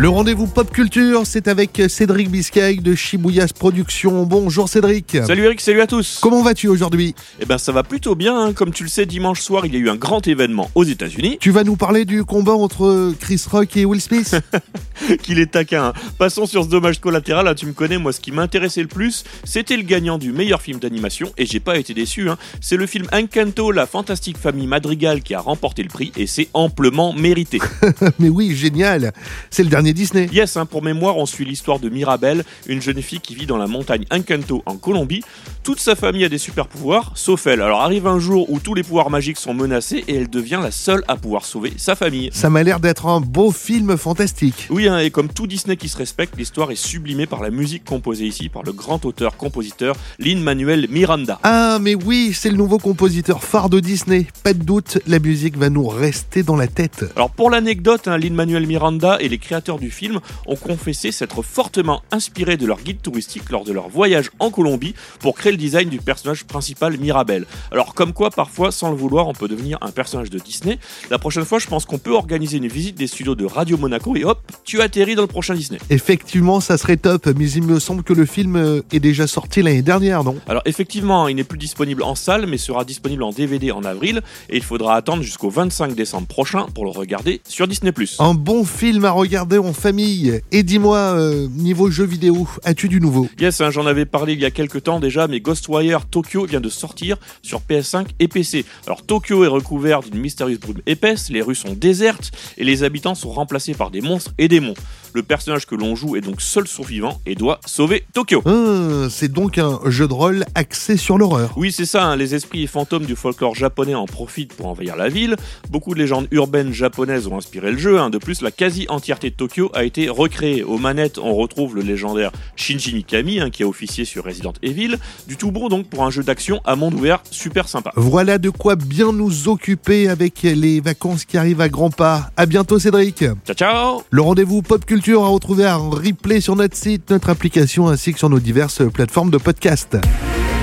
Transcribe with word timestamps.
Le 0.00 0.08
rendez-vous 0.08 0.46
pop 0.46 0.70
culture, 0.70 1.22
c'est 1.24 1.48
avec 1.48 1.82
Cédric 1.88 2.30
Biscay 2.30 2.76
de 2.76 2.94
Shibuyas 2.94 3.48
Productions. 3.58 4.22
Bonjour 4.26 4.68
Cédric. 4.68 5.16
Salut 5.26 5.42
Eric, 5.42 5.60
salut 5.60 5.80
à 5.80 5.88
tous. 5.88 6.20
Comment 6.22 6.40
vas-tu 6.44 6.68
aujourd'hui? 6.68 7.16
Eh 7.40 7.46
ben 7.46 7.58
ça 7.58 7.72
va 7.72 7.82
plutôt 7.82 8.14
bien. 8.14 8.38
hein. 8.40 8.52
Comme 8.52 8.70
tu 8.72 8.84
le 8.84 8.88
sais, 8.88 9.06
dimanche 9.06 9.40
soir, 9.40 9.66
il 9.66 9.72
y 9.74 9.76
a 9.76 9.80
eu 9.80 9.88
un 9.90 9.96
grand 9.96 10.24
événement 10.28 10.70
aux 10.76 10.84
États-Unis. 10.84 11.38
Tu 11.40 11.50
vas 11.50 11.64
nous 11.64 11.74
parler 11.74 12.04
du 12.04 12.22
combat 12.22 12.52
entre 12.52 13.12
Chris 13.18 13.42
Rock 13.50 13.76
et 13.76 13.84
Will 13.84 14.00
Smith? 14.00 14.36
Qu'il 15.24 15.40
est 15.40 15.50
taquin. 15.50 15.86
hein. 15.86 15.92
Passons 16.16 16.46
sur 16.46 16.62
ce 16.62 16.68
dommage 16.68 17.00
collatéral. 17.00 17.52
Tu 17.56 17.66
me 17.66 17.72
connais, 17.72 17.98
moi, 17.98 18.12
ce 18.12 18.20
qui 18.20 18.30
m'intéressait 18.30 18.82
le 18.82 18.88
plus, 18.88 19.24
c'était 19.42 19.76
le 19.76 19.82
gagnant 19.82 20.18
du 20.18 20.30
meilleur 20.30 20.62
film 20.62 20.78
d'animation. 20.78 21.32
Et 21.38 21.44
j'ai 21.44 21.60
pas 21.60 21.76
été 21.76 21.92
déçu. 21.92 22.30
hein. 22.30 22.38
C'est 22.60 22.76
le 22.76 22.86
film 22.86 23.06
Encanto, 23.12 23.72
la 23.72 23.86
fantastique 23.86 24.38
famille 24.38 24.68
Madrigal, 24.68 25.22
qui 25.22 25.34
a 25.34 25.40
remporté 25.40 25.82
le 25.82 25.88
prix. 25.88 26.12
Et 26.16 26.28
c'est 26.28 26.46
amplement 26.54 27.12
mérité. 27.12 27.58
Mais 28.20 28.28
oui, 28.28 28.54
génial. 28.54 29.12
C'est 29.50 29.64
le 29.64 29.68
dernier 29.70 29.87
Disney. 29.92 30.28
Yes, 30.32 30.56
hein, 30.56 30.66
pour 30.66 30.82
mémoire, 30.82 31.16
on 31.16 31.26
suit 31.26 31.44
l'histoire 31.44 31.78
de 31.78 31.88
Mirabelle, 31.88 32.44
une 32.66 32.82
jeune 32.82 33.02
fille 33.02 33.20
qui 33.20 33.34
vit 33.34 33.46
dans 33.46 33.56
la 33.56 33.66
montagne 33.66 34.04
Encanto 34.10 34.62
en 34.66 34.76
Colombie. 34.76 35.22
Toute 35.62 35.80
sa 35.80 35.94
famille 35.96 36.24
a 36.24 36.28
des 36.28 36.38
super 36.38 36.66
pouvoirs, 36.66 37.12
sauf 37.14 37.46
elle. 37.46 37.60
Alors 37.60 37.82
arrive 37.82 38.06
un 38.06 38.18
jour 38.18 38.50
où 38.50 38.58
tous 38.58 38.74
les 38.74 38.82
pouvoirs 38.82 39.10
magiques 39.10 39.36
sont 39.36 39.54
menacés 39.54 40.04
et 40.08 40.14
elle 40.14 40.30
devient 40.30 40.60
la 40.62 40.70
seule 40.70 41.02
à 41.08 41.16
pouvoir 41.16 41.44
sauver 41.44 41.72
sa 41.76 41.94
famille. 41.94 42.30
Ça 42.32 42.48
m'a 42.48 42.62
l'air 42.62 42.80
d'être 42.80 43.06
un 43.06 43.20
beau 43.20 43.50
film 43.50 43.96
fantastique. 43.96 44.66
Oui, 44.70 44.88
hein, 44.88 44.98
et 44.98 45.10
comme 45.10 45.28
tout 45.28 45.46
Disney 45.46 45.76
qui 45.76 45.88
se 45.88 45.96
respecte, 45.96 46.36
l'histoire 46.38 46.70
est 46.70 46.76
sublimée 46.76 47.26
par 47.26 47.42
la 47.42 47.50
musique 47.50 47.84
composée 47.84 48.26
ici 48.26 48.48
par 48.48 48.62
le 48.62 48.72
grand 48.72 49.04
auteur-compositeur 49.04 49.94
Lin-Manuel 50.18 50.86
Miranda. 50.88 51.38
Ah, 51.42 51.78
mais 51.80 51.94
oui, 51.94 52.32
c'est 52.34 52.50
le 52.50 52.56
nouveau 52.56 52.78
compositeur 52.78 53.42
phare 53.42 53.68
de 53.68 53.80
Disney. 53.80 54.26
Pas 54.42 54.54
de 54.54 54.62
doute, 54.62 54.98
la 55.06 55.18
musique 55.18 55.56
va 55.56 55.70
nous 55.70 55.86
rester 55.86 56.42
dans 56.42 56.56
la 56.56 56.66
tête. 56.66 57.04
Alors 57.16 57.30
pour 57.30 57.50
l'anecdote, 57.50 58.08
hein, 58.08 58.16
Lin-Manuel 58.16 58.66
Miranda 58.66 59.18
et 59.20 59.28
les 59.28 59.38
créateurs 59.38 59.77
du 59.78 59.90
film 59.90 60.20
ont 60.46 60.56
confessé 60.56 61.12
s'être 61.12 61.42
fortement 61.42 62.02
inspirés 62.10 62.56
de 62.56 62.66
leur 62.66 62.80
guide 62.80 63.00
touristique 63.02 63.50
lors 63.50 63.64
de 63.64 63.72
leur 63.72 63.88
voyage 63.88 64.30
en 64.38 64.50
Colombie 64.50 64.94
pour 65.20 65.36
créer 65.36 65.52
le 65.52 65.58
design 65.58 65.88
du 65.88 65.98
personnage 65.98 66.44
principal 66.44 66.96
Mirabelle. 66.98 67.46
Alors 67.70 67.94
comme 67.94 68.12
quoi, 68.12 68.30
parfois, 68.30 68.72
sans 68.72 68.90
le 68.90 68.96
vouloir, 68.96 69.28
on 69.28 69.32
peut 69.32 69.48
devenir 69.48 69.78
un 69.80 69.90
personnage 69.90 70.30
de 70.30 70.38
Disney. 70.38 70.78
La 71.10 71.18
prochaine 71.18 71.44
fois, 71.44 71.58
je 71.58 71.66
pense 71.66 71.84
qu'on 71.84 71.98
peut 71.98 72.14
organiser 72.14 72.58
une 72.58 72.68
visite 72.68 72.96
des 72.96 73.06
studios 73.06 73.34
de 73.34 73.44
Radio 73.44 73.76
Monaco 73.76 74.16
et 74.16 74.24
hop, 74.24 74.40
tu 74.64 74.80
atterris 74.80 75.14
dans 75.14 75.22
le 75.22 75.28
prochain 75.28 75.54
Disney. 75.54 75.78
Effectivement, 75.90 76.60
ça 76.60 76.78
serait 76.78 76.96
top, 76.96 77.26
mais 77.36 77.50
il 77.50 77.62
me 77.62 77.78
semble 77.78 78.02
que 78.02 78.12
le 78.12 78.26
film 78.26 78.56
euh, 78.56 78.82
est 78.92 79.00
déjà 79.00 79.26
sorti 79.26 79.62
l'année 79.62 79.82
dernière, 79.82 80.24
non? 80.24 80.36
Alors 80.48 80.62
effectivement, 80.64 81.28
il 81.28 81.36
n'est 81.36 81.44
plus 81.44 81.58
disponible 81.58 82.02
en 82.02 82.14
salle, 82.14 82.46
mais 82.46 82.58
sera 82.58 82.84
disponible 82.84 83.22
en 83.22 83.30
DVD 83.30 83.70
en 83.70 83.84
avril, 83.84 84.22
et 84.50 84.56
il 84.56 84.62
faudra 84.62 84.96
attendre 84.96 85.22
jusqu'au 85.22 85.50
25 85.50 85.94
décembre 85.94 86.26
prochain 86.26 86.66
pour 86.74 86.84
le 86.84 86.90
regarder 86.90 87.40
sur 87.48 87.68
Disney+. 87.68 87.92
Un 88.18 88.34
bon 88.34 88.64
film 88.64 89.04
à 89.04 89.10
regarder 89.10 89.57
en 89.58 89.72
famille. 89.72 90.40
Et 90.52 90.62
dis-moi, 90.62 90.96
euh, 90.98 91.46
niveau 91.50 91.90
jeu 91.90 92.04
vidéo, 92.04 92.48
as-tu 92.64 92.88
du 92.88 93.00
nouveau 93.00 93.28
Yes, 93.40 93.60
hein, 93.60 93.70
j'en 93.70 93.86
avais 93.86 94.06
parlé 94.06 94.32
il 94.34 94.40
y 94.40 94.44
a 94.44 94.50
quelques 94.50 94.84
temps 94.84 95.00
déjà, 95.00 95.26
mais 95.28 95.40
Ghostwire 95.40 96.06
Tokyo 96.06 96.46
vient 96.46 96.60
de 96.60 96.68
sortir 96.68 97.16
sur 97.42 97.60
PS5 97.60 98.06
et 98.20 98.28
PC. 98.28 98.64
Alors 98.86 99.02
Tokyo 99.04 99.44
est 99.44 99.48
recouvert 99.48 100.00
d'une 100.00 100.18
mystérieuse 100.20 100.60
brume 100.60 100.80
épaisse, 100.86 101.30
les 101.30 101.42
rues 101.42 101.54
sont 101.54 101.72
désertes 101.74 102.30
et 102.56 102.64
les 102.64 102.82
habitants 102.82 103.14
sont 103.14 103.30
remplacés 103.30 103.74
par 103.74 103.90
des 103.90 104.00
monstres 104.00 104.32
et 104.38 104.48
démons. 104.48 104.74
Le 105.14 105.22
personnage 105.22 105.66
que 105.66 105.74
l'on 105.74 105.96
joue 105.96 106.16
est 106.16 106.20
donc 106.20 106.40
seul 106.40 106.68
survivant 106.68 107.18
et 107.26 107.34
doit 107.34 107.60
sauver 107.66 108.04
Tokyo. 108.12 108.42
Ah, 108.46 109.08
C'est 109.10 109.32
donc 109.32 109.58
un 109.58 109.80
jeu 109.86 110.06
de 110.06 110.12
rôle 110.12 110.44
axé 110.54 110.96
sur 110.96 111.16
l'horreur. 111.18 111.52
Oui, 111.56 111.72
c'est 111.72 111.86
ça, 111.86 112.04
hein, 112.04 112.16
les 112.16 112.34
esprits 112.34 112.62
et 112.62 112.66
fantômes 112.66 113.06
du 113.06 113.16
folklore 113.16 113.54
japonais 113.54 113.94
en 113.94 114.04
profitent 114.06 114.52
pour 114.54 114.66
envahir 114.66 114.96
la 114.96 115.08
ville. 115.08 115.36
Beaucoup 115.70 115.94
de 115.94 115.98
légendes 115.98 116.28
urbaines 116.30 116.72
japonaises 116.72 117.26
ont 117.26 117.36
inspiré 117.38 117.72
le 117.72 117.78
jeu. 117.78 117.98
hein. 117.98 118.10
De 118.10 118.18
plus, 118.18 118.42
la 118.42 118.50
quasi-entièreté 118.50 119.30
de 119.30 119.34
Tokyo 119.34 119.47
a 119.74 119.84
été 119.84 120.08
recréée. 120.08 120.62
Aux 120.62 120.78
manettes, 120.78 121.18
on 121.18 121.34
retrouve 121.34 121.74
le 121.74 121.82
légendaire 121.82 122.32
Shinji 122.56 122.94
Mikami, 122.94 123.40
hein, 123.40 123.50
qui 123.50 123.62
a 123.62 123.66
officié 123.66 124.04
sur 124.04 124.24
Resident 124.24 124.52
Evil. 124.62 124.96
Du 125.26 125.36
tout 125.36 125.50
bon 125.50 125.68
donc 125.68 125.86
pour 125.88 126.04
un 126.04 126.10
jeu 126.10 126.22
d'action 126.22 126.60
à 126.64 126.76
monde 126.76 126.94
ouvert 126.94 127.22
super 127.30 127.68
sympa. 127.68 127.92
Voilà 127.96 128.38
de 128.38 128.50
quoi 128.50 128.76
bien 128.76 129.12
nous 129.12 129.48
occuper 129.48 130.08
avec 130.08 130.42
les 130.42 130.80
vacances 130.80 131.24
qui 131.24 131.36
arrivent 131.36 131.60
à 131.60 131.68
grands 131.68 131.90
pas. 131.90 132.30
À 132.36 132.46
bientôt 132.46 132.78
Cédric. 132.78 133.18
Ciao 133.18 133.54
ciao 133.54 134.02
Le 134.10 134.22
rendez-vous 134.22 134.62
pop 134.62 134.84
culture 134.84 135.24
à 135.24 135.28
retrouver 135.28 135.66
en 135.66 135.90
replay 135.90 136.40
sur 136.40 136.56
notre 136.56 136.76
site, 136.76 137.10
notre 137.10 137.30
application 137.30 137.88
ainsi 137.88 138.12
que 138.12 138.18
sur 138.18 138.30
nos 138.30 138.40
diverses 138.40 138.82
plateformes 138.92 139.30
de 139.30 139.38
podcast. 139.38 139.96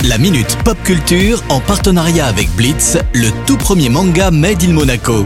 La 0.04 0.18
Minute 0.18 0.58
Pop 0.64 0.78
Culture 0.84 1.42
en 1.50 1.60
partenariat 1.60 2.28
avec 2.28 2.50
Blitz, 2.56 2.98
le 3.14 3.30
tout 3.48 3.58
premier 3.58 3.90
manga 3.90 4.30
Made 4.30 4.64
in 4.64 4.74
Monaco. 4.74 5.26